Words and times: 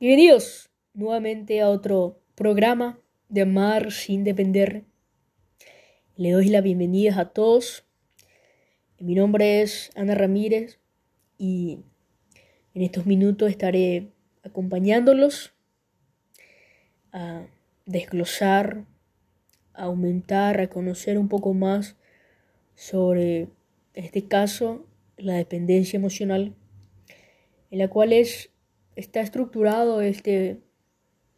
Bienvenidos 0.00 0.70
nuevamente 0.92 1.60
a 1.60 1.68
otro 1.68 2.20
programa 2.34 2.98
de 3.28 3.42
Amar 3.42 3.92
sin 3.92 4.24
depender. 4.24 4.82
Le 6.16 6.32
doy 6.32 6.48
la 6.48 6.60
bienvenida 6.60 7.20
a 7.20 7.28
todos. 7.30 7.86
Mi 8.98 9.14
nombre 9.14 9.62
es 9.62 9.92
Ana 9.94 10.16
Ramírez 10.16 10.80
y 11.38 11.78
en 12.74 12.82
estos 12.82 13.06
minutos 13.06 13.48
estaré 13.48 14.10
acompañándolos 14.42 15.54
a 17.12 17.46
desglosar, 17.86 18.86
a 19.74 19.84
aumentar, 19.84 20.60
a 20.60 20.70
conocer 20.70 21.18
un 21.20 21.28
poco 21.28 21.54
más 21.54 21.96
sobre, 22.74 23.46
este 23.94 24.26
caso, 24.26 24.88
la 25.16 25.34
dependencia 25.34 25.96
emocional, 25.96 26.52
en 27.70 27.78
la 27.78 27.86
cual 27.86 28.12
es, 28.12 28.50
está 28.96 29.20
estructurado 29.20 30.00
este 30.00 30.60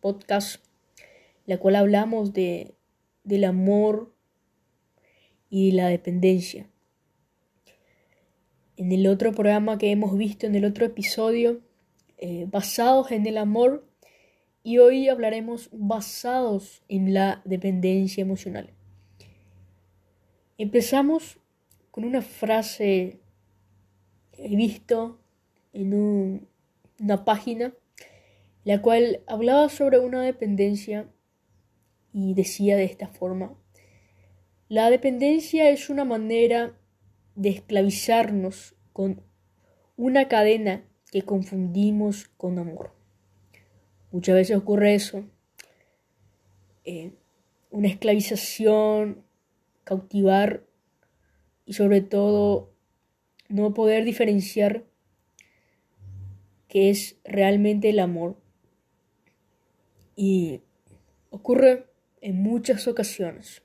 podcast, 0.01 0.65
la 1.47 1.59
cual 1.59 1.77
hablamos 1.77 2.33
de, 2.33 2.75
del 3.25 3.45
amor 3.45 4.15
y 5.51 5.73
la 5.73 5.89
dependencia. 5.89 6.69
En 8.77 8.93
el 8.93 9.07
otro 9.07 9.33
programa 9.33 9.79
que 9.79 9.91
hemos 9.91 10.17
visto, 10.17 10.47
en 10.47 10.55
el 10.55 10.65
otro 10.65 10.85
episodio, 10.85 11.61
eh, 12.19 12.47
basados 12.51 13.11
en 13.11 13.27
el 13.27 13.39
amor, 13.39 13.87
y 14.63 14.79
hoy 14.79 15.09
hablaremos 15.09 15.69
basados 15.73 16.83
en 16.89 17.15
la 17.15 17.41
dependencia 17.45 18.21
emocional. 18.21 18.73
Empezamos 20.59 21.39
con 21.91 22.05
una 22.05 22.21
frase 22.21 23.21
he 24.39 24.57
visto 24.57 25.19
en 25.73 26.47
una 27.01 27.25
página 27.25 27.75
la 28.67 28.83
cual 28.83 29.23
hablaba 29.29 29.69
sobre 29.69 30.01
una 30.01 30.25
dependencia 30.25 31.09
y 32.13 32.35
decía 32.35 32.77
de 32.77 32.83
esta 32.83 33.07
forma, 33.07 33.57
la 34.69 34.91
dependencia 34.91 35.71
es 35.71 35.89
una 35.89 36.05
manera 36.05 36.77
de 37.37 37.51
esclavizarnos 37.51 38.75
con 38.93 39.23
una 39.97 40.27
cadena 40.27 40.85
que 41.13 41.23
confundimos 41.23 42.27
con 42.37 42.59
amor. 42.59 42.91
Muchas 44.11 44.35
veces 44.35 44.57
ocurre 44.57 44.97
eso, 44.97 45.23
eh, 46.85 47.13
una 47.71 47.87
esclavización, 47.87 49.23
cautivar 49.85 50.65
y 51.67 51.75
sobre 51.75 52.01
todo 52.01 52.73
no 53.49 53.75
poder 53.75 54.05
diferenciar 54.05 54.86
qué 56.69 56.91
es 56.91 57.17
realmente 57.25 57.91
el 57.91 57.99
amor. 57.99 58.37
Y 60.15 60.63
ocurre 61.31 61.87
en 62.21 62.43
muchas 62.43 62.89
ocasiones. 62.89 63.63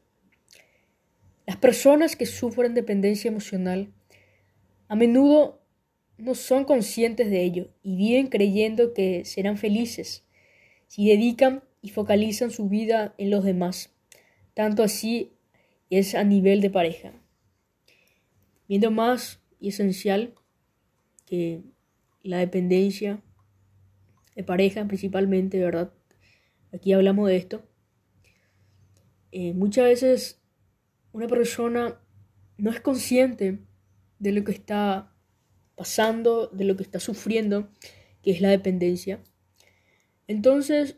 Las 1.45 1.57
personas 1.57 2.15
que 2.15 2.25
sufren 2.25 2.73
dependencia 2.73 3.29
emocional 3.29 3.91
a 4.87 4.95
menudo 4.95 5.61
no 6.17 6.35
son 6.35 6.65
conscientes 6.65 7.29
de 7.29 7.43
ello 7.43 7.69
y 7.81 7.95
viven 7.95 8.27
creyendo 8.27 8.93
que 8.93 9.25
serán 9.25 9.57
felices 9.57 10.23
si 10.87 11.07
dedican 11.07 11.63
y 11.81 11.89
focalizan 11.89 12.51
su 12.51 12.69
vida 12.69 13.15
en 13.17 13.31
los 13.31 13.43
demás. 13.43 13.93
Tanto 14.53 14.83
así 14.83 15.31
es 15.89 16.13
a 16.13 16.23
nivel 16.23 16.61
de 16.61 16.69
pareja. 16.69 17.13
Viendo 18.67 18.91
más 18.91 19.39
y 19.59 19.69
esencial 19.69 20.35
que 21.25 21.61
la 22.23 22.37
dependencia 22.37 23.21
de 24.35 24.43
pareja 24.43 24.85
principalmente, 24.85 25.59
¿verdad? 25.59 25.93
Aquí 26.73 26.93
hablamos 26.93 27.27
de 27.27 27.37
esto. 27.37 27.63
Eh, 29.31 29.53
muchas 29.53 29.85
veces 29.85 30.41
una 31.11 31.27
persona 31.27 31.99
no 32.57 32.71
es 32.71 32.79
consciente 32.81 33.59
de 34.19 34.31
lo 34.31 34.43
que 34.43 34.51
está 34.51 35.13
pasando, 35.75 36.47
de 36.47 36.65
lo 36.65 36.75
que 36.75 36.83
está 36.83 36.99
sufriendo, 36.99 37.69
que 38.21 38.31
es 38.31 38.41
la 38.41 38.49
dependencia. 38.49 39.23
Entonces, 40.27 40.97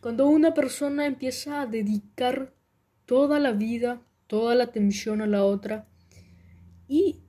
cuando 0.00 0.28
una 0.28 0.54
persona 0.54 1.06
empieza 1.06 1.62
a 1.62 1.66
dedicar 1.66 2.54
toda 3.04 3.38
la 3.38 3.52
vida, 3.52 4.02
toda 4.26 4.54
la 4.54 4.64
atención 4.64 5.20
a 5.20 5.26
la 5.26 5.44
otra 5.44 5.88
y 6.88 7.22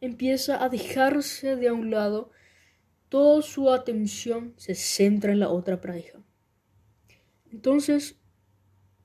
empieza 0.00 0.62
a 0.62 0.68
dejarse 0.68 1.56
de 1.56 1.68
a 1.68 1.72
un 1.72 1.90
lado, 1.90 2.30
toda 3.10 3.42
su 3.42 3.70
atención 3.70 4.54
se 4.56 4.74
centra 4.74 5.32
en 5.32 5.40
la 5.40 5.50
otra 5.50 5.80
pareja. 5.80 6.18
Entonces, 7.52 8.16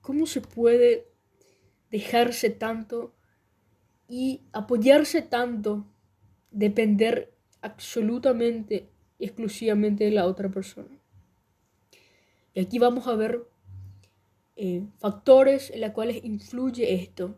¿cómo 0.00 0.26
se 0.26 0.40
puede 0.40 1.08
dejarse 1.90 2.48
tanto 2.50 3.12
y 4.08 4.40
apoyarse 4.52 5.20
tanto, 5.20 5.84
depender 6.52 7.34
absolutamente, 7.60 8.88
exclusivamente 9.18 10.04
de 10.04 10.12
la 10.12 10.26
otra 10.26 10.48
persona? 10.48 10.96
Y 12.54 12.60
aquí 12.60 12.78
vamos 12.78 13.08
a 13.08 13.16
ver 13.16 13.44
eh, 14.54 14.86
factores 14.98 15.70
en 15.70 15.80
los 15.80 15.90
cuales 15.90 16.24
influye 16.24 16.94
esto. 16.94 17.36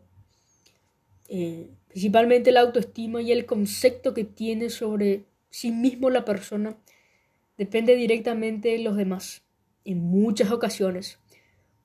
Eh, 1.27 1.67
principalmente 1.87 2.51
la 2.51 2.61
autoestima 2.61 3.23
y 3.23 3.31
el 3.31 3.47
concepto 3.47 4.13
que 4.13 4.23
tiene 4.23 4.69
sobre 4.69 5.25
sí 5.49 5.71
mismo 5.71 6.09
la 6.09 6.25
persona 6.25 6.77
depende 7.57 7.95
directamente 7.95 8.69
de 8.69 8.79
los 8.79 8.95
demás. 8.95 9.43
En 9.85 9.99
muchas 9.99 10.51
ocasiones 10.51 11.19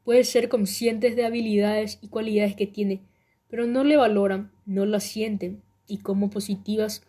puede 0.05 0.25
ser 0.25 0.49
conscientes 0.49 1.17
de 1.17 1.25
habilidades 1.25 1.99
y 2.03 2.09
cualidades 2.09 2.55
que 2.55 2.67
tiene, 2.67 3.03
pero 3.49 3.67
no 3.67 3.85
le 3.85 3.97
valoran, 3.97 4.53
no 4.67 4.87
las 4.87 5.05
sienten 5.05 5.63
y 5.87 5.99
como 5.99 6.31
positivas 6.31 7.03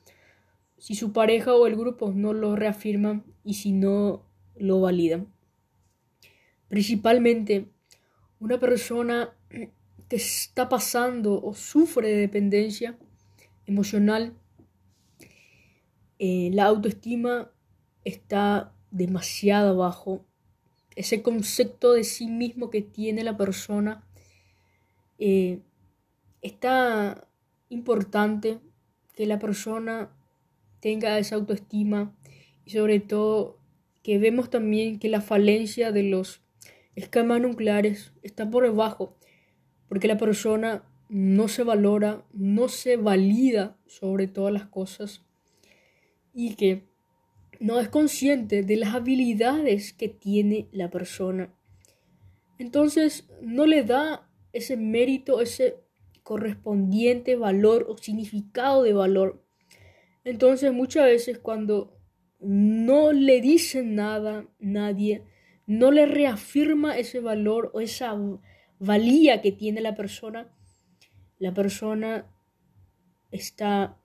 si 0.78 0.96
su 0.96 1.14
pareja 1.14 1.54
o 1.54 1.68
el 1.68 1.76
grupo 1.76 2.12
no 2.12 2.34
lo 2.34 2.56
reafirman 2.56 3.24
y 3.44 3.56
si 3.56 3.72
no 3.72 4.26
lo 4.56 4.82
validan. 4.82 5.28
Principalmente 6.68 7.68
una 8.40 8.60
persona 8.60 9.34
que 9.50 10.16
está 10.16 10.70
pasando 10.70 11.42
o 11.42 11.54
sufre 11.54 12.10
de 12.10 12.18
dependencia 12.18 12.98
emocional, 13.66 14.34
eh, 16.20 16.50
la 16.54 16.66
autoestima 16.66 17.52
está 18.04 18.74
demasiado 18.92 19.78
bajo. 19.78 20.26
Ese 20.96 21.22
concepto 21.22 21.94
de 21.94 22.04
sí 22.04 22.28
mismo 22.28 22.70
que 22.70 22.82
tiene 22.82 23.24
la 23.24 23.36
persona 23.36 24.04
eh, 25.20 25.60
está 26.42 27.28
importante 27.70 28.60
que 29.14 29.26
la 29.26 29.40
persona 29.40 30.10
tenga 30.80 31.18
esa 31.20 31.36
autoestima 31.36 32.16
y 32.66 32.72
sobre 32.72 33.00
todo 33.00 33.58
que 34.04 34.20
vemos 34.20 34.50
también 34.50 35.00
que 35.00 35.10
la 35.10 35.22
falencia 35.22 35.92
de 35.92 36.04
los 36.04 36.42
esquemas 36.96 37.42
nucleares 37.42 38.14
está 38.24 38.50
por 38.50 38.64
debajo 38.64 39.18
porque 39.90 40.08
la 40.08 40.18
persona 40.18 40.84
no 41.10 41.48
se 41.48 41.64
valora, 41.64 42.24
no 42.34 42.68
se 42.68 42.98
valida 42.98 43.78
sobre 43.86 44.28
todas 44.28 44.54
las 44.54 44.66
cosas 44.66 45.26
y 46.36 46.56
que 46.56 46.84
no 47.62 47.80
es 47.80 47.88
consciente 47.88 48.62
de 48.62 48.76
las 48.76 48.94
habilidades 48.94 49.94
que 49.94 50.10
tiene 50.10 50.68
la 50.74 50.92
persona. 50.92 51.56
Entonces 52.60 53.28
no 53.42 53.66
le 53.66 53.84
da 53.84 54.30
ese 54.52 54.76
mérito, 54.76 55.42
ese 55.42 55.80
correspondiente 56.24 57.38
valor 57.38 57.86
o 57.90 57.98
significado 57.98 58.84
de 58.84 58.94
valor. 58.94 59.44
Entonces 60.26 60.74
muchas 60.74 61.06
veces 61.06 61.40
cuando 61.40 61.98
no 62.42 63.14
le 63.14 63.40
dicen 63.40 63.96
nada 63.96 64.46
nadie, 64.60 65.24
no 65.66 65.92
le 65.92 66.06
reafirma 66.06 66.98
ese 66.98 67.22
valor 67.22 67.72
o 67.74 67.80
esa 67.80 68.14
valía 68.78 69.42
que 69.42 69.54
tiene 69.54 69.80
la 69.80 69.96
persona, 69.96 70.54
la 71.40 71.54
persona 71.54 72.30
está 73.32 73.98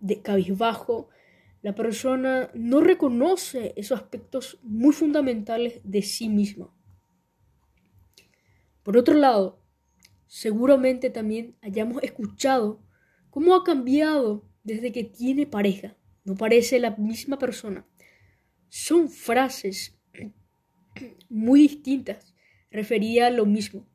de 0.00 0.20
cabizbajo, 0.20 1.08
la 1.62 1.74
persona 1.74 2.50
no 2.54 2.80
reconoce 2.80 3.72
esos 3.76 4.00
aspectos 4.00 4.58
muy 4.62 4.92
fundamentales 4.92 5.80
de 5.84 6.02
sí 6.02 6.28
misma. 6.28 6.74
Por 8.82 8.96
otro 8.96 9.14
lado, 9.14 9.62
seguramente 10.26 11.10
también 11.10 11.56
hayamos 11.60 12.02
escuchado 12.02 12.82
cómo 13.28 13.54
ha 13.54 13.64
cambiado 13.64 14.48
desde 14.62 14.92
que 14.92 15.04
tiene 15.04 15.46
pareja. 15.46 15.96
No 16.24 16.34
parece 16.34 16.78
la 16.78 16.96
misma 16.96 17.38
persona. 17.38 17.86
Son 18.68 19.08
frases 19.08 19.98
muy 21.28 21.60
distintas, 21.60 22.34
refería 22.70 23.26
a 23.26 23.30
lo 23.30 23.46
mismo 23.46 23.90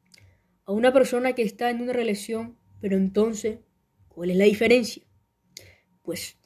a 0.66 0.72
una 0.72 0.92
persona 0.92 1.34
que 1.34 1.44
está 1.44 1.70
en 1.70 1.82
una 1.82 1.94
relación, 1.94 2.58
pero 2.82 2.98
entonces, 2.98 3.60
¿cuál 4.08 4.32
es 4.32 4.38
la 4.38 4.46
diferencia? 4.46 5.04
Pues 6.02 6.38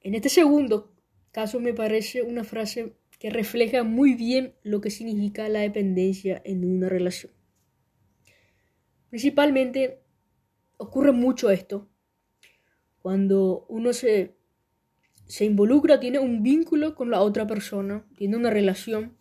en 0.00 0.14
este 0.14 0.28
segundo 0.28 0.94
caso 1.32 1.60
me 1.60 1.74
parece 1.74 2.22
una 2.22 2.44
frase 2.44 2.96
que 3.18 3.30
refleja 3.30 3.82
muy 3.82 4.14
bien 4.14 4.54
lo 4.62 4.80
que 4.80 4.90
significa 4.90 5.48
la 5.48 5.60
dependencia 5.60 6.40
en 6.44 6.64
una 6.64 6.88
relación. 6.88 7.32
Principalmente 9.10 10.02
ocurre 10.76 11.12
mucho 11.12 11.50
esto 11.50 11.88
cuando 13.00 13.66
uno 13.68 13.92
se, 13.92 14.36
se 15.26 15.44
involucra, 15.44 16.00
tiene 16.00 16.18
un 16.18 16.42
vínculo 16.42 16.94
con 16.94 17.10
la 17.10 17.22
otra 17.22 17.46
persona, 17.46 18.06
tiene 18.16 18.36
una 18.36 18.50
relación 18.50 19.16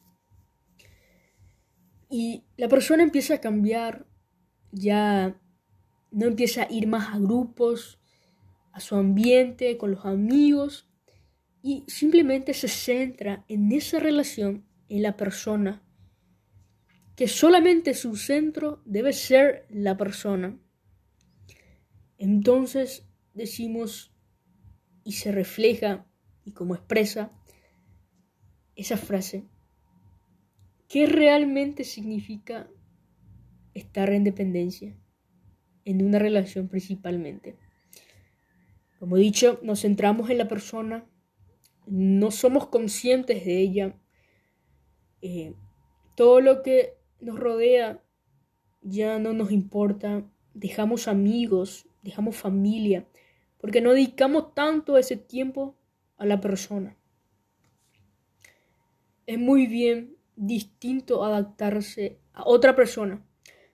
y 2.09 2.45
la 2.55 2.67
persona 2.67 3.03
empieza 3.03 3.35
a 3.35 3.41
cambiar, 3.41 4.07
ya 4.71 5.39
no 6.11 6.25
empieza 6.25 6.63
a 6.63 6.71
ir 6.71 6.87
más 6.87 7.13
a 7.13 7.19
grupos, 7.19 7.99
a 8.77 8.79
su 8.79 8.95
ambiente, 8.95 9.75
con 9.75 9.89
los 9.89 10.05
amigos, 10.05 10.87
y 11.63 11.83
simplemente 11.87 12.53
se 12.53 12.67
centra 12.67 13.43
en 13.47 13.71
esa 13.71 13.97
relación, 13.99 14.67
en 14.87 15.01
la 15.01 15.17
persona, 15.17 15.81
que 17.15 17.27
solamente 17.27 17.95
su 17.95 18.15
centro 18.15 18.83
debe 18.85 19.13
ser 19.13 19.65
la 19.71 19.97
persona. 19.97 20.59
Entonces 22.19 23.09
decimos, 23.33 24.13
y 25.03 25.13
se 25.13 25.31
refleja, 25.31 26.05
y 26.45 26.51
como 26.51 26.75
expresa 26.75 27.31
esa 28.75 28.95
frase, 28.95 29.47
¿qué 30.87 31.07
realmente 31.07 31.83
significa 31.83 32.69
estar 33.73 34.11
en 34.11 34.23
dependencia? 34.23 34.95
En 35.83 36.05
una 36.05 36.19
relación 36.19 36.67
principalmente. 36.67 37.57
Como 38.99 39.17
he 39.17 39.19
dicho, 39.19 39.59
nos 39.61 39.81
centramos 39.81 40.29
en 40.29 40.39
la 40.39 40.47
persona, 40.47 41.05
no 41.85 42.31
somos 42.31 42.67
conscientes 42.67 43.45
de 43.45 43.59
ella. 43.59 43.95
Eh, 45.21 45.53
todo 46.15 46.41
lo 46.41 46.63
que 46.63 46.97
nos 47.19 47.39
rodea 47.39 48.03
ya 48.81 49.19
no 49.19 49.33
nos 49.33 49.51
importa. 49.51 50.25
Dejamos 50.53 51.07
amigos, 51.07 51.87
dejamos 52.01 52.35
familia, 52.35 53.07
porque 53.59 53.81
no 53.81 53.93
dedicamos 53.93 54.55
tanto 54.55 54.97
ese 54.97 55.15
tiempo 55.15 55.77
a 56.17 56.25
la 56.25 56.41
persona. 56.41 56.97
Es 59.27 59.37
muy 59.37 59.67
bien 59.67 60.17
distinto 60.35 61.23
adaptarse 61.23 62.19
a 62.33 62.43
otra 62.45 62.75
persona 62.75 63.23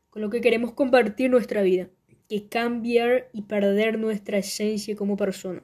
con 0.09 0.21
lo 0.21 0.29
que 0.29 0.41
queremos 0.41 0.73
compartir 0.73 1.29
nuestra 1.29 1.61
vida 1.61 1.89
que 2.33 2.47
cambiar 2.47 3.29
y 3.31 3.43
perder 3.43 3.99
nuestra 3.99 4.39
esencia 4.39 4.95
como 4.95 5.15
persona. 5.15 5.63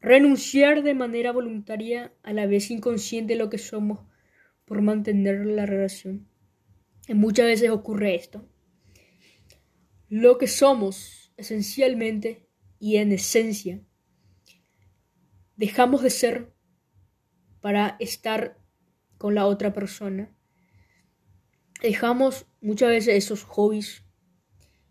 Renunciar 0.00 0.82
de 0.82 0.92
manera 0.92 1.30
voluntaria, 1.30 2.12
a 2.24 2.32
la 2.32 2.46
vez 2.46 2.68
inconsciente 2.72 3.36
lo 3.36 3.48
que 3.48 3.58
somos, 3.58 4.00
por 4.64 4.82
mantener 4.82 5.46
la 5.46 5.66
relación. 5.66 6.26
Y 7.06 7.14
muchas 7.14 7.46
veces 7.46 7.70
ocurre 7.70 8.16
esto. 8.16 8.44
Lo 10.08 10.36
que 10.36 10.48
somos, 10.48 11.32
esencialmente 11.36 12.48
y 12.80 12.96
en 12.96 13.12
esencia, 13.12 13.80
dejamos 15.54 16.02
de 16.02 16.10
ser 16.10 16.52
para 17.60 17.94
estar 18.00 18.58
con 19.16 19.36
la 19.36 19.46
otra 19.46 19.72
persona. 19.72 20.34
Dejamos 21.80 22.46
muchas 22.60 22.88
veces 22.88 23.14
esos 23.14 23.44
hobbies 23.44 24.03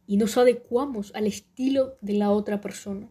y 0.06 0.18
nos 0.18 0.38
adecuamos 0.38 1.14
al 1.16 1.28
estilo 1.28 1.98
de 2.02 2.14
la 2.14 2.32
otra 2.32 2.62
persona. 2.62 3.10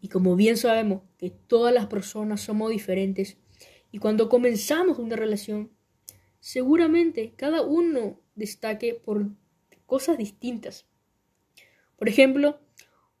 Y 0.00 0.08
como 0.08 0.36
bien 0.36 0.56
sabemos 0.56 1.02
que 1.16 1.30
todas 1.30 1.72
las 1.72 1.86
personas 1.86 2.42
somos 2.42 2.70
diferentes, 2.70 3.38
y 3.90 3.98
cuando 3.98 4.28
comenzamos 4.28 4.98
una 4.98 5.16
relación, 5.16 5.70
seguramente 6.40 7.32
cada 7.36 7.62
uno 7.62 8.20
destaque 8.34 8.94
por 8.94 9.30
cosas 9.86 10.18
distintas. 10.18 10.86
Por 11.96 12.08
ejemplo, 12.08 12.58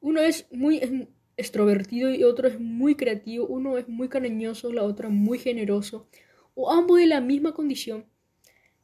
uno 0.00 0.20
es 0.20 0.46
muy 0.50 1.08
extrovertido 1.36 2.12
y 2.12 2.24
otro 2.24 2.48
es 2.48 2.60
muy 2.60 2.96
creativo, 2.96 3.46
uno 3.46 3.78
es 3.78 3.88
muy 3.88 4.08
cariñoso, 4.08 4.72
la 4.72 4.82
otra 4.82 5.08
muy 5.08 5.38
generoso, 5.38 6.08
o 6.54 6.70
ambos 6.70 6.98
de 6.98 7.06
la 7.06 7.20
misma 7.20 7.54
condición. 7.54 8.06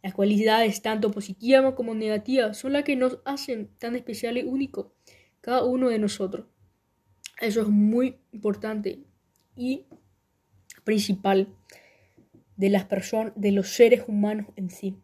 Las 0.03 0.15
cualidades, 0.15 0.81
tanto 0.83 1.11
positivas 1.11 1.75
como 1.75 1.95
negativas, 1.95 2.57
son 2.57 2.73
las 2.73 2.85
que 2.85 2.97
nos 2.97 3.19
hacen 3.25 3.69
tan 3.79 3.97
especial 3.97 4.39
y 4.39 4.43
único 4.43 4.93
cada 5.41 5.65
uno 5.65 5.89
de 5.89 5.99
nosotros. 5.99 6.47
Eso 7.41 7.63
es 7.63 7.69
muy 7.69 8.19
importante 8.33 9.01
y 9.57 9.87
principal 10.85 11.49
de 12.57 12.71
las 12.71 12.85
personas, 12.85 13.33
de 13.37 13.53
los 13.53 13.69
seres 13.69 14.05
humanos 14.07 14.47
en 14.57 14.71
sí. 14.71 14.97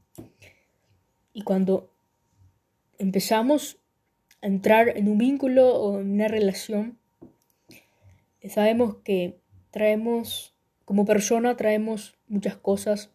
Y 1.32 1.42
cuando 1.42 1.92
empezamos 2.98 3.78
a 4.42 4.46
entrar 4.46 4.96
en 4.96 5.08
un 5.08 5.18
vínculo 5.18 5.74
o 5.74 6.00
en 6.00 6.12
una 6.12 6.28
relación, 6.28 6.98
sabemos 8.48 8.96
que 9.04 9.40
traemos, 9.70 10.54
como 10.84 11.04
persona, 11.04 11.56
traemos 11.56 12.18
muchas 12.28 12.56
cosas, 12.56 13.12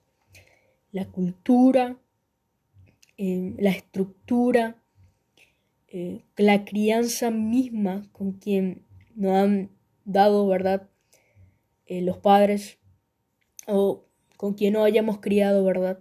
la 0.91 1.05
cultura, 1.05 1.97
eh, 3.17 3.53
la 3.57 3.69
estructura, 3.69 4.81
eh, 5.87 6.23
la 6.37 6.65
crianza 6.65 7.31
misma 7.31 8.09
con 8.11 8.33
quien 8.33 8.85
nos 9.15 9.33
han 9.33 9.69
dado, 10.05 10.47
¿verdad? 10.47 10.89
Eh, 11.85 12.01
los 12.01 12.17
padres 12.17 12.79
o 13.67 14.05
con 14.37 14.53
quien 14.53 14.73
no 14.73 14.83
hayamos 14.83 15.19
criado, 15.19 15.63
¿verdad? 15.63 15.99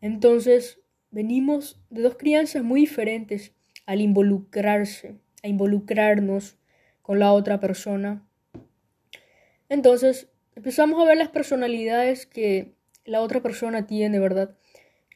Entonces, 0.00 0.80
venimos 1.10 1.80
de 1.90 2.02
dos 2.02 2.16
crianzas 2.16 2.62
muy 2.62 2.82
diferentes 2.82 3.52
al 3.86 4.00
involucrarse, 4.00 5.16
a 5.42 5.48
involucrarnos 5.48 6.58
con 7.02 7.18
la 7.18 7.32
otra 7.32 7.58
persona. 7.58 8.26
Entonces, 9.68 10.28
empezamos 10.54 11.00
a 11.00 11.06
ver 11.06 11.16
las 11.16 11.30
personalidades 11.30 12.26
que 12.26 12.75
la 13.06 13.20
otra 13.22 13.40
persona 13.40 13.86
tiene, 13.86 14.18
¿verdad? 14.18 14.56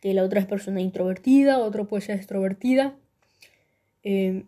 Que 0.01 0.15
la 0.15 0.25
otra 0.25 0.41
es 0.41 0.47
persona 0.47 0.81
introvertida, 0.81 1.59
otro 1.59 1.87
puede 1.87 2.03
ser 2.03 2.17
extrovertida. 2.17 2.97
Eh, 4.03 4.45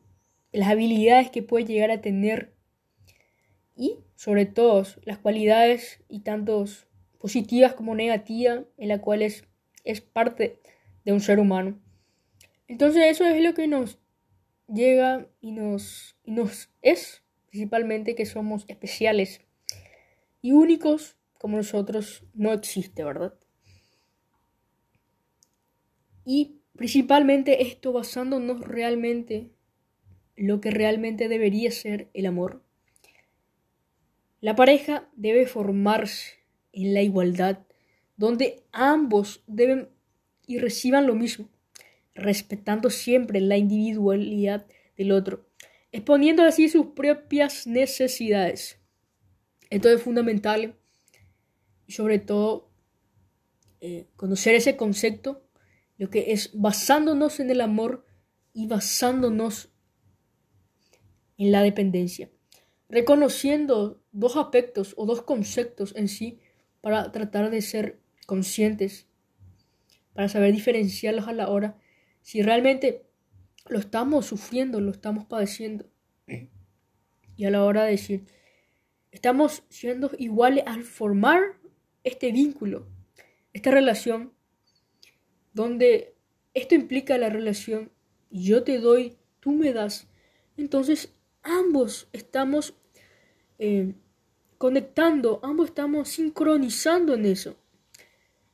las 0.52 0.68
habilidades 0.68 1.30
que 1.30 1.42
puede 1.42 1.66
llegar 1.66 1.90
a 1.90 2.00
tener 2.00 2.52
y 3.76 3.98
sobre 4.14 4.46
todo 4.46 4.84
las 5.04 5.18
cualidades 5.18 6.00
y 6.08 6.20
tantos 6.20 6.86
positivas 7.18 7.74
como 7.74 7.94
negativas 7.94 8.64
en 8.78 8.88
las 8.88 9.00
cuales 9.00 9.44
es 9.84 10.00
parte 10.00 10.58
de 11.04 11.12
un 11.12 11.20
ser 11.20 11.38
humano. 11.38 11.78
Entonces 12.68 13.04
eso 13.10 13.24
es 13.24 13.42
lo 13.42 13.54
que 13.54 13.66
nos 13.66 13.98
llega 14.68 15.26
y 15.40 15.52
nos, 15.52 16.16
y 16.24 16.32
nos 16.32 16.70
es 16.80 17.22
principalmente 17.48 18.14
que 18.14 18.24
somos 18.26 18.64
especiales 18.68 19.40
y 20.40 20.52
únicos 20.52 21.16
como 21.42 21.56
nosotros 21.56 22.22
no 22.34 22.52
existe, 22.52 23.02
¿verdad? 23.02 23.34
Y 26.24 26.60
principalmente 26.76 27.62
esto 27.62 27.92
basándonos 27.92 28.60
realmente 28.60 29.50
lo 30.36 30.60
que 30.60 30.70
realmente 30.70 31.26
debería 31.26 31.72
ser 31.72 32.08
el 32.14 32.26
amor. 32.26 32.62
La 34.40 34.54
pareja 34.54 35.10
debe 35.16 35.46
formarse 35.46 36.44
en 36.72 36.94
la 36.94 37.02
igualdad, 37.02 37.66
donde 38.16 38.62
ambos 38.70 39.42
deben 39.48 39.88
y 40.46 40.58
reciban 40.58 41.08
lo 41.08 41.16
mismo, 41.16 41.48
respetando 42.14 42.88
siempre 42.88 43.40
la 43.40 43.56
individualidad 43.56 44.64
del 44.96 45.10
otro, 45.10 45.48
exponiendo 45.90 46.44
así 46.44 46.68
sus 46.68 46.86
propias 46.94 47.66
necesidades. 47.66 48.78
Esto 49.70 49.88
es 49.88 50.00
fundamental 50.00 50.76
sobre 51.88 52.18
todo 52.18 52.70
eh, 53.80 54.06
conocer 54.16 54.54
ese 54.54 54.76
concepto, 54.76 55.42
lo 55.98 56.10
que 56.10 56.32
es 56.32 56.50
basándonos 56.54 57.40
en 57.40 57.50
el 57.50 57.60
amor 57.60 58.04
y 58.52 58.66
basándonos 58.66 59.70
en 61.38 61.52
la 61.52 61.62
dependencia 61.62 62.30
reconociendo 62.92 64.04
dos 64.12 64.36
aspectos 64.36 64.92
o 64.98 65.06
dos 65.06 65.22
conceptos 65.22 65.94
en 65.96 66.08
sí 66.08 66.40
para 66.82 67.10
tratar 67.10 67.50
de 67.50 67.62
ser 67.62 67.98
conscientes, 68.26 69.08
para 70.12 70.28
saber 70.28 70.52
diferenciarlos 70.52 71.26
a 71.26 71.32
la 71.32 71.48
hora, 71.48 71.78
si 72.20 72.42
realmente 72.42 73.06
lo 73.66 73.78
estamos 73.78 74.26
sufriendo, 74.26 74.78
lo 74.80 74.90
estamos 74.90 75.24
padeciendo. 75.24 75.86
Y 77.34 77.46
a 77.46 77.50
la 77.50 77.64
hora 77.64 77.84
de 77.84 77.92
decir, 77.92 78.26
estamos 79.10 79.62
siendo 79.70 80.10
iguales 80.18 80.64
al 80.66 80.82
formar 80.82 81.40
este 82.04 82.32
vínculo, 82.32 82.86
esta 83.52 83.70
relación, 83.70 84.32
donde 85.52 86.14
esto 86.54 86.74
implica 86.74 87.18
la 87.18 87.28
relación, 87.28 87.90
yo 88.30 88.62
te 88.62 88.78
doy, 88.78 89.16
tú 89.40 89.52
me 89.52 89.72
das. 89.72 90.08
Entonces, 90.56 91.14
ambos 91.42 92.08
estamos 92.12 92.74
eh, 93.58 93.94
conectando, 94.58 95.40
ambos 95.42 95.68
estamos 95.68 96.08
sincronizando 96.08 97.14
en 97.14 97.26
eso. 97.26 97.56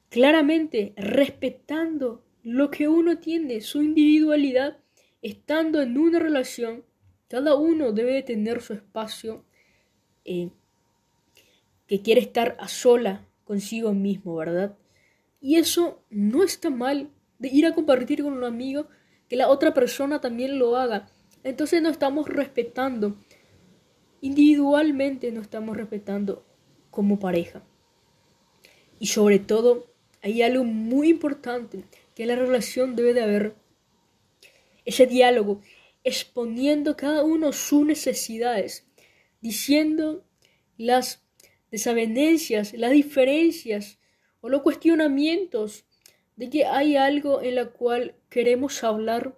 Claramente 0.09 0.95
respetando 0.97 2.25
lo 2.43 2.71
que 2.71 2.89
uno 2.89 3.19
tiene, 3.19 3.61
su 3.61 3.83
individualidad, 3.83 4.79
estando 5.23 5.83
en 5.83 5.99
una 5.99 6.19
relación, 6.19 6.85
cada 7.29 7.57
uno 7.57 7.93
debe 7.93 8.23
tener 8.23 8.63
su 8.63 8.73
espacio 8.73 9.45
eh, 10.25 10.51
que 11.87 12.01
quiere 12.01 12.21
estar 12.21 12.57
a 12.59 12.69
sola 12.69 13.28
consigo 13.49 13.95
mismo, 13.95 14.37
¿verdad? 14.37 14.77
Y 15.41 15.57
eso 15.57 16.05
no 16.11 16.45
está 16.45 16.69
mal 16.69 17.11
de 17.39 17.49
ir 17.49 17.65
a 17.65 17.75
compartir 17.75 18.23
con 18.23 18.35
un 18.35 18.45
amigo, 18.45 18.89
que 19.27 19.37
la 19.37 19.49
otra 19.49 19.73
persona 19.73 20.21
también 20.21 20.59
lo 20.59 20.77
haga. 20.77 21.09
Entonces 21.45 21.81
no 21.81 21.89
estamos 21.89 22.29
respetando. 22.29 23.17
Individualmente 24.21 25.33
no 25.33 25.41
estamos 25.41 25.79
respetando 25.79 26.45
como 26.91 27.19
pareja. 27.19 27.63
Y 28.99 29.07
sobre 29.07 29.39
todo, 29.39 29.87
hay 30.21 30.43
algo 30.43 30.65
muy 30.65 31.09
importante 31.09 31.85
que 32.15 32.27
la 32.27 32.37
relación 32.37 32.97
debe 32.97 33.15
de 33.15 33.23
haber. 33.23 33.55
Ese 34.85 35.07
diálogo, 35.07 35.63
exponiendo 36.05 36.97
cada 36.97 37.25
uno 37.25 37.53
sus 37.53 37.87
necesidades, 37.87 38.87
diciendo 39.41 40.25
las 40.77 41.28
desavenencias, 41.71 42.73
las 42.75 42.93
diferencias 42.93 43.99
o 44.41 44.49
los 44.49 44.63
cuestionamientos 44.63 45.85
de 46.37 46.51
que 46.51 46.65
hay 46.65 46.97
algo 46.97 47.43
en 47.43 47.57
la 47.57 47.67
cual 47.67 48.15
queremos 48.31 48.85
hablar, 48.85 49.37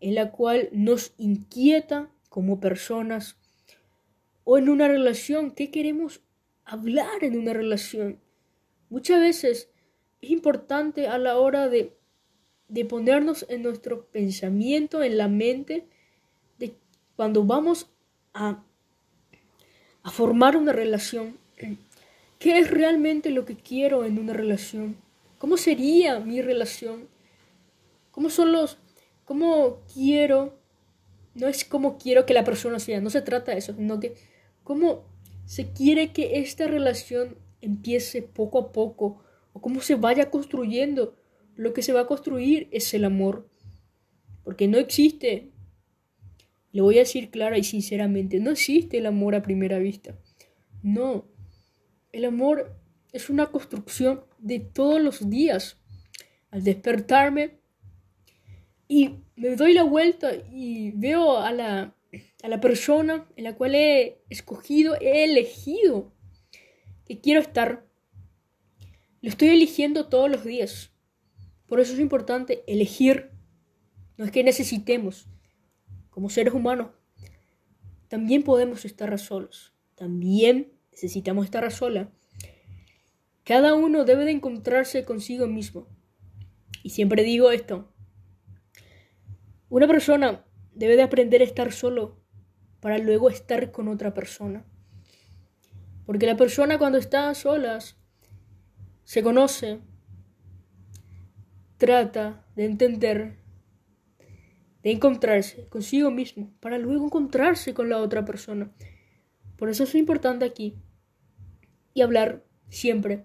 en 0.00 0.14
la 0.14 0.30
cual 0.30 0.68
nos 0.72 1.12
inquieta 1.18 2.10
como 2.28 2.60
personas 2.60 3.36
o 4.44 4.58
en 4.58 4.68
una 4.68 4.88
relación, 4.88 5.50
¿qué 5.50 5.70
queremos 5.70 6.20
hablar 6.64 7.24
en 7.24 7.38
una 7.38 7.52
relación? 7.52 8.20
Muchas 8.90 9.20
veces 9.20 9.70
es 10.20 10.30
importante 10.30 11.08
a 11.08 11.18
la 11.18 11.38
hora 11.38 11.68
de, 11.68 11.96
de 12.68 12.84
ponernos 12.84 13.46
en 13.48 13.62
nuestro 13.62 14.06
pensamiento, 14.06 15.02
en 15.02 15.16
la 15.18 15.28
mente, 15.28 15.88
de 16.58 16.76
cuando 17.16 17.44
vamos 17.44 17.90
a, 18.34 18.62
a 20.02 20.10
formar 20.10 20.56
una 20.56 20.72
relación, 20.72 21.38
¿qué 21.56 22.58
es 22.58 22.70
realmente 22.70 23.30
lo 23.30 23.44
que 23.44 23.56
quiero 23.56 24.04
en 24.04 24.18
una 24.18 24.32
relación? 24.32 24.96
¿Cómo 25.38 25.56
sería 25.56 26.20
mi 26.20 26.42
relación? 26.42 27.08
¿Cómo 28.10 28.30
son 28.30 28.52
los... 28.52 28.78
¿Cómo 29.24 29.78
quiero? 29.92 30.58
No 31.34 31.48
es 31.48 31.64
como 31.64 31.98
quiero 31.98 32.26
que 32.26 32.34
la 32.34 32.44
persona 32.44 32.78
sea, 32.78 33.00
no 33.00 33.10
se 33.10 33.22
trata 33.22 33.52
de 33.52 33.58
eso, 33.58 33.74
sino 33.74 33.98
que 33.98 34.14
cómo 34.62 35.04
se 35.46 35.72
quiere 35.72 36.12
que 36.12 36.38
esta 36.38 36.66
relación 36.66 37.36
empiece 37.60 38.22
poco 38.22 38.58
a 38.58 38.72
poco 38.72 39.22
o 39.52 39.60
cómo 39.60 39.80
se 39.80 39.94
vaya 39.94 40.30
construyendo. 40.30 41.16
Lo 41.56 41.72
que 41.72 41.82
se 41.82 41.92
va 41.92 42.00
a 42.00 42.06
construir 42.06 42.68
es 42.70 42.92
el 42.94 43.04
amor. 43.04 43.48
Porque 44.42 44.68
no 44.68 44.78
existe, 44.78 45.50
le 46.72 46.82
voy 46.82 46.96
a 46.96 47.00
decir 47.00 47.30
clara 47.30 47.56
y 47.56 47.64
sinceramente, 47.64 48.40
no 48.40 48.50
existe 48.50 48.98
el 48.98 49.06
amor 49.06 49.34
a 49.34 49.42
primera 49.42 49.78
vista. 49.78 50.18
No, 50.82 51.24
el 52.14 52.24
amor 52.24 52.78
es 53.12 53.28
una 53.28 53.46
construcción 53.46 54.24
de 54.38 54.60
todos 54.60 55.02
los 55.02 55.28
días. 55.28 55.78
Al 56.50 56.62
despertarme 56.62 57.58
y 58.86 59.16
me 59.34 59.56
doy 59.56 59.72
la 59.72 59.82
vuelta 59.82 60.30
y 60.52 60.92
veo 60.92 61.38
a 61.38 61.50
la, 61.50 61.96
a 62.42 62.48
la 62.48 62.60
persona 62.60 63.26
en 63.34 63.44
la 63.44 63.56
cual 63.56 63.74
he 63.74 64.22
escogido, 64.30 64.94
he 65.00 65.24
elegido 65.24 66.12
que 67.04 67.20
quiero 67.20 67.40
estar. 67.40 67.84
Lo 69.20 69.28
estoy 69.28 69.48
eligiendo 69.48 70.06
todos 70.06 70.30
los 70.30 70.44
días. 70.44 70.92
Por 71.66 71.80
eso 71.80 71.94
es 71.94 71.98
importante 71.98 72.62
elegir. 72.68 73.32
No 74.16 74.24
es 74.24 74.30
que 74.30 74.44
necesitemos, 74.44 75.26
como 76.10 76.30
seres 76.30 76.54
humanos, 76.54 76.90
también 78.06 78.44
podemos 78.44 78.84
estar 78.84 79.18
solos. 79.18 79.74
También 79.96 80.73
necesitamos 80.94 81.44
estar 81.44 81.64
a 81.64 81.70
sola 81.70 82.10
cada 83.44 83.74
uno 83.74 84.06
debe 84.06 84.24
de 84.24 84.30
encontrarse 84.30 85.04
consigo 85.04 85.46
mismo. 85.46 85.86
Y 86.82 86.90
siempre 86.90 87.22
digo 87.22 87.50
esto. 87.50 87.92
Una 89.68 89.86
persona 89.86 90.46
debe 90.72 90.96
de 90.96 91.02
aprender 91.02 91.42
a 91.42 91.44
estar 91.44 91.70
solo 91.70 92.22
para 92.80 92.96
luego 92.96 93.28
estar 93.28 93.70
con 93.70 93.88
otra 93.88 94.14
persona. 94.14 94.64
Porque 96.06 96.26
la 96.26 96.36
persona 96.36 96.78
cuando 96.78 96.96
está 96.96 97.28
a 97.28 97.34
solas 97.34 97.96
se 99.04 99.22
conoce, 99.22 99.80
trata 101.76 102.46
de 102.56 102.64
entender, 102.64 103.38
de 104.82 104.90
encontrarse 104.90 105.68
consigo 105.68 106.10
mismo 106.10 106.54
para 106.60 106.78
luego 106.78 107.04
encontrarse 107.04 107.74
con 107.74 107.90
la 107.90 107.98
otra 107.98 108.24
persona. 108.24 108.72
Por 109.56 109.68
eso 109.68 109.84
es 109.84 109.94
importante 109.94 110.44
aquí 110.44 110.74
y 111.92 112.02
hablar 112.02 112.44
siempre 112.68 113.24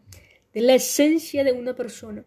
de 0.53 0.61
la 0.61 0.75
esencia 0.75 1.43
de 1.43 1.51
una 1.51 1.75
persona. 1.75 2.25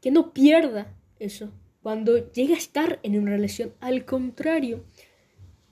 Que 0.00 0.10
no 0.10 0.32
pierda 0.32 0.96
eso 1.18 1.52
cuando 1.82 2.32
llegue 2.32 2.54
a 2.54 2.58
estar 2.58 2.98
en 3.02 3.18
una 3.18 3.32
relación. 3.32 3.74
Al 3.80 4.04
contrario, 4.04 4.84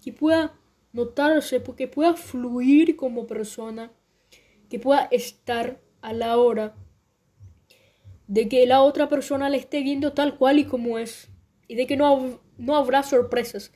que 0.02 0.12
pueda 0.12 0.54
notarse, 0.92 1.62
que 1.76 1.88
pueda 1.88 2.14
fluir 2.14 2.96
como 2.96 3.26
persona, 3.26 3.92
que 4.68 4.78
pueda 4.78 5.08
estar 5.10 5.80
a 6.00 6.12
la 6.12 6.36
hora 6.38 6.74
de 8.26 8.48
que 8.48 8.66
la 8.66 8.82
otra 8.82 9.08
persona 9.08 9.50
le 9.50 9.56
esté 9.56 9.82
viendo 9.82 10.12
tal 10.12 10.36
cual 10.36 10.58
y 10.58 10.64
como 10.64 10.98
es, 10.98 11.28
y 11.66 11.74
de 11.74 11.86
que 11.86 11.96
no, 11.96 12.40
no 12.58 12.76
habrá 12.76 13.02
sorpresas. 13.02 13.72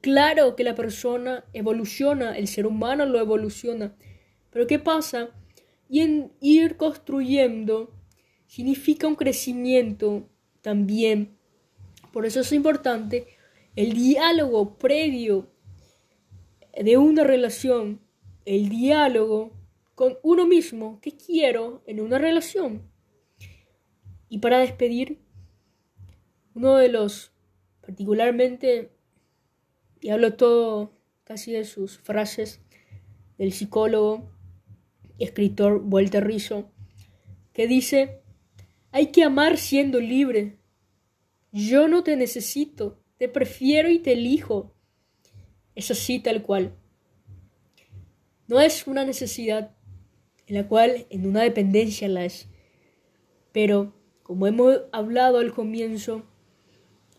Claro 0.00 0.56
que 0.56 0.64
la 0.64 0.74
persona 0.74 1.44
evoluciona, 1.52 2.36
el 2.36 2.48
ser 2.48 2.66
humano 2.66 3.04
lo 3.06 3.18
evoluciona, 3.18 3.96
pero 4.50 4.66
¿qué 4.66 4.78
pasa 4.78 5.30
y 5.88 6.00
en 6.00 6.32
ir 6.40 6.76
construyendo 6.76 7.92
significa 8.46 9.06
un 9.06 9.14
crecimiento 9.14 10.28
también. 10.60 11.38
Por 12.12 12.26
eso 12.26 12.40
es 12.40 12.52
importante 12.52 13.26
el 13.76 13.92
diálogo 13.92 14.76
previo 14.76 15.50
de 16.72 16.96
una 16.96 17.24
relación, 17.24 18.00
el 18.44 18.68
diálogo 18.68 19.52
con 19.94 20.18
uno 20.22 20.46
mismo, 20.46 20.98
¿qué 21.00 21.12
quiero 21.12 21.82
en 21.86 22.00
una 22.00 22.18
relación? 22.18 22.90
Y 24.28 24.38
para 24.38 24.58
despedir, 24.58 25.20
uno 26.54 26.76
de 26.76 26.88
los, 26.88 27.32
particularmente, 27.80 28.92
y 30.00 30.10
hablo 30.10 30.34
todo 30.34 30.92
casi 31.24 31.52
de 31.52 31.64
sus 31.64 31.98
frases 31.98 32.60
del 33.36 33.52
psicólogo 33.52 34.30
escritor 35.18 35.82
Walter 35.84 36.26
Rizzo, 36.26 36.70
que 37.52 37.66
dice, 37.66 38.22
hay 38.92 39.08
que 39.08 39.24
amar 39.24 39.58
siendo 39.58 40.00
libre. 40.00 40.58
Yo 41.52 41.88
no 41.88 42.02
te 42.02 42.16
necesito, 42.16 43.02
te 43.16 43.28
prefiero 43.28 43.90
y 43.90 43.98
te 43.98 44.12
elijo. 44.12 44.74
Es 45.74 45.90
así 45.90 46.20
tal 46.20 46.42
cual. 46.42 46.76
No 48.46 48.60
es 48.60 48.86
una 48.86 49.04
necesidad 49.04 49.76
en 50.46 50.54
la 50.54 50.66
cual 50.66 51.06
en 51.10 51.26
una 51.26 51.42
dependencia 51.42 52.08
la 52.08 52.24
es. 52.24 52.48
Pero, 53.52 53.94
como 54.22 54.46
hemos 54.46 54.82
hablado 54.92 55.38
al 55.38 55.52
comienzo, 55.52 56.24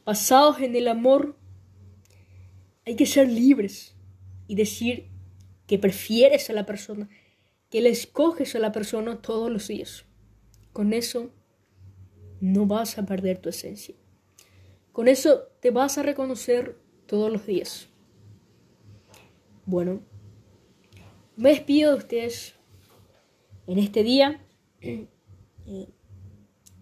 basados 0.05 0.59
en 0.62 0.75
el 0.75 0.88
amor, 0.88 1.38
hay 2.89 2.96
que 2.96 3.05
ser 3.05 3.29
libres 3.29 3.93
y 4.48 4.55
decir 4.55 5.10
que 5.67 5.77
prefieres 5.77 6.50
a 6.50 6.53
la 6.53 6.65
persona, 6.65 7.08
que 7.69 7.81
le 7.81 7.89
escoges 7.89 8.55
a 8.55 8.60
la 8.60 8.72
persona 8.72 9.22
todos 9.22 9.51
los 9.51 9.67
días. 9.67 10.05
Con 10.74 10.93
eso 10.93 11.29
no 12.41 12.65
vas 12.65 12.98
a 12.98 13.05
perder 13.05 13.38
tu 13.38 13.50
esencia. 13.50 13.93
Con 14.91 15.08
eso 15.08 15.43
te 15.60 15.69
vas 15.69 16.00
a 16.00 16.03
reconocer 16.03 16.79
todos 17.05 17.31
los 17.31 17.46
días. 17.46 17.89
Bueno, 19.67 20.01
me 21.36 21.50
despido 21.50 21.91
de 21.91 21.98
ustedes 22.00 22.55
en 23.67 23.77
este 23.77 24.01
día, 24.01 24.43
eh, 24.81 25.08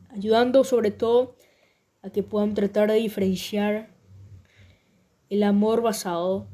ayudando 0.08 0.64
sobre 0.64 0.92
todo 0.92 1.36
a 2.02 2.12
que 2.12 2.24
puedan 2.24 2.54
tratar 2.54 2.90
de 2.90 2.98
diferenciar 2.98 3.97
el 5.30 5.44
amor 5.44 5.82
basado 5.82 6.48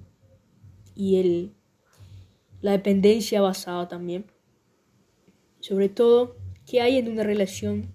y 0.96 1.18
el 1.18 1.56
la 2.64 2.72
dependencia 2.72 3.42
basada 3.42 3.88
también. 3.90 4.26
Sobre 5.60 5.90
todo, 5.90 6.38
qué 6.66 6.82
hay 6.82 6.98
en 6.98 7.10
una 7.10 7.24
relación. 7.24 7.94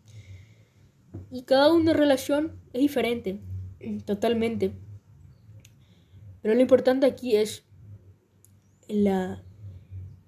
Y 1.32 1.42
cada 1.42 1.72
una 1.72 1.94
relación 1.94 2.60
es 2.74 2.82
diferente, 2.82 3.40
totalmente. 4.04 4.72
Pero 6.42 6.54
lo 6.54 6.60
importante 6.60 7.06
aquí 7.06 7.34
es 7.34 7.64
la, 8.88 9.42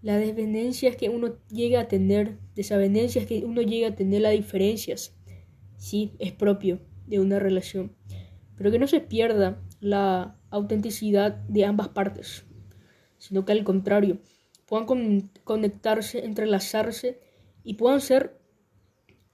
las 0.01 0.21
dependencias 0.21 0.97
que 0.97 1.11
uno 1.11 1.37
llega 1.49 1.81
a 1.81 1.89
tener, 1.89 2.39
desavenencias 2.55 3.27
que 3.27 3.45
uno 3.45 3.61
llega 3.61 3.89
a 3.89 3.95
tener, 3.95 4.23
las 4.23 4.33
diferencias, 4.33 5.15
sí, 5.77 6.15
es 6.19 6.33
propio 6.33 6.81
de 7.07 7.21
una 7.21 7.39
relación, 7.39 7.95
pero 8.57 8.71
que 8.71 8.79
no 8.79 8.87
se 8.87 9.01
pierda 9.01 9.63
la 9.81 10.37
autenticidad 10.51 11.33
de 11.49 11.65
ambas 11.65 11.89
partes, 11.89 12.45
sino 13.19 13.45
que 13.45 13.53
al 13.53 13.65
contrario, 13.65 14.19
puedan 14.67 15.31
conectarse, 15.45 16.25
entrelazarse 16.25 17.21
y 17.65 17.75
puedan 17.75 18.01
ser 18.01 18.39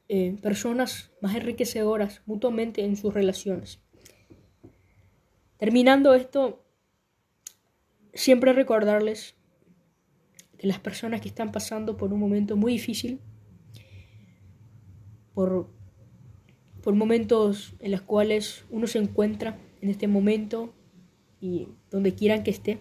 eh, 0.09 0.39
personas 0.41 1.11
más 1.21 1.35
enriquecedoras 1.35 2.23
mutuamente 2.27 2.85
en 2.85 2.97
sus 2.97 3.13
relaciones. 3.13 3.81
Terminando 5.59 6.15
esto, 6.15 6.65
siempre 8.15 8.53
recordarles 8.53 9.35
que 10.59 10.67
las 10.67 10.79
personas 10.79 11.21
que 11.21 11.29
están 11.29 11.53
pasando 11.53 11.97
por 11.97 12.13
un 12.13 12.21
momento 12.21 12.57
muy 12.57 12.73
difícil, 12.73 13.21
por, 15.35 15.71
por 16.83 16.95
momentos 16.95 17.75
en 17.81 17.91
los 17.91 18.01
cuales 18.03 18.65
uno 18.71 18.87
se 18.87 18.99
encuentra 18.99 19.59
en 19.81 19.91
este 19.91 20.09
momento 20.09 20.73
y 21.41 21.69
donde 21.91 22.15
quieran 22.15 22.43
que 22.43 22.51
esté, 22.51 22.79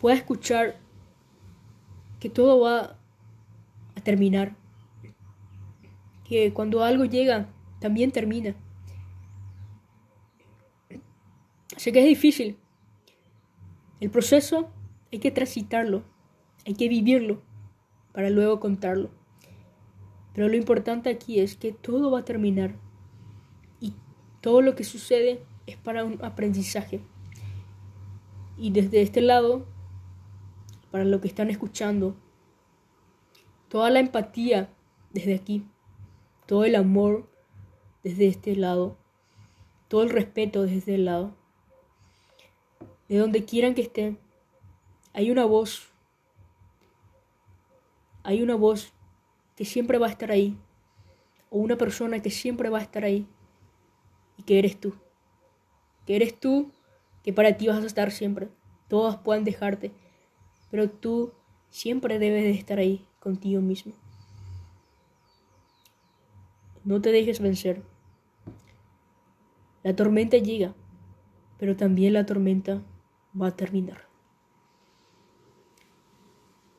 pueda 0.00 0.16
escuchar 0.16 0.78
que 2.18 2.30
todo 2.30 2.60
va 2.60 2.96
a 3.94 4.00
terminar, 4.02 4.56
que 6.24 6.52
cuando 6.52 6.84
algo 6.84 7.04
llega, 7.04 7.48
también 7.80 8.12
termina. 8.12 8.54
Sé 11.76 11.92
que 11.92 12.00
es 12.00 12.06
difícil. 12.06 12.58
El 14.00 14.10
proceso 14.10 14.70
hay 15.12 15.18
que 15.18 15.30
transitarlo, 15.30 16.04
hay 16.66 16.74
que 16.74 16.88
vivirlo 16.88 17.42
para 18.12 18.30
luego 18.30 18.60
contarlo. 18.60 19.10
Pero 20.34 20.48
lo 20.48 20.56
importante 20.56 21.10
aquí 21.10 21.40
es 21.40 21.56
que 21.56 21.72
todo 21.72 22.10
va 22.10 22.20
a 22.20 22.24
terminar 22.24 22.76
todo 24.40 24.62
lo 24.62 24.74
que 24.74 24.84
sucede 24.84 25.42
es 25.66 25.76
para 25.76 26.04
un 26.04 26.24
aprendizaje. 26.24 27.00
Y 28.56 28.70
desde 28.70 29.02
este 29.02 29.20
lado, 29.20 29.66
para 30.90 31.04
lo 31.04 31.20
que 31.20 31.28
están 31.28 31.50
escuchando, 31.50 32.16
toda 33.68 33.90
la 33.90 34.00
empatía 34.00 34.70
desde 35.12 35.34
aquí 35.34 35.64
todo 36.50 36.64
el 36.64 36.74
amor 36.74 37.30
desde 38.02 38.26
este 38.26 38.56
lado, 38.56 38.98
todo 39.86 40.02
el 40.02 40.10
respeto 40.10 40.62
desde 40.62 40.78
este 40.78 40.98
lado. 40.98 41.36
De 43.08 43.18
donde 43.18 43.44
quieran 43.44 43.76
que 43.76 43.82
estén, 43.82 44.18
hay 45.12 45.30
una 45.30 45.44
voz, 45.44 45.92
hay 48.24 48.42
una 48.42 48.56
voz 48.56 48.92
que 49.54 49.64
siempre 49.64 49.98
va 49.98 50.08
a 50.08 50.10
estar 50.10 50.32
ahí, 50.32 50.58
o 51.50 51.58
una 51.58 51.76
persona 51.76 52.20
que 52.20 52.32
siempre 52.32 52.68
va 52.68 52.78
a 52.78 52.82
estar 52.82 53.04
ahí, 53.04 53.28
y 54.40 54.42
que 54.42 54.58
eres 54.58 54.80
tú, 54.80 54.94
que 56.06 56.16
eres 56.16 56.40
tú, 56.40 56.72
que 57.22 57.32
para 57.32 57.58
ti 57.58 57.68
vas 57.68 57.82
a 57.82 57.86
estar 57.86 58.10
siempre. 58.10 58.48
Todas 58.88 59.18
pueden 59.18 59.44
dejarte, 59.44 59.92
pero 60.70 60.88
tú 60.88 61.32
siempre 61.68 62.18
debes 62.18 62.44
de 62.44 62.52
estar 62.52 62.78
ahí 62.78 63.06
contigo 63.20 63.60
mismo. 63.60 63.92
No 66.84 67.02
te 67.02 67.12
dejes 67.12 67.40
vencer. 67.40 67.82
La 69.82 69.94
tormenta 69.94 70.38
llega, 70.38 70.74
pero 71.58 71.76
también 71.76 72.14
la 72.14 72.24
tormenta 72.24 72.82
va 73.38 73.48
a 73.48 73.56
terminar. 73.56 74.08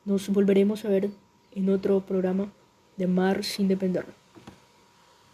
Nos 0.04 0.28
volveremos 0.30 0.84
a 0.84 0.88
ver 0.88 1.10
en 1.52 1.70
otro 1.70 2.04
programa 2.04 2.52
de 2.96 3.06
Mar 3.06 3.44
sin 3.44 3.68
depender. 3.68 4.21